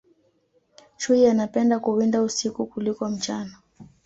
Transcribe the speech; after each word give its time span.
chui 0.97 1.27
anapenda 1.27 1.79
kuwinda 1.79 2.21
usiku 2.21 2.65
kuliko 2.65 3.09
mchana 3.09 3.57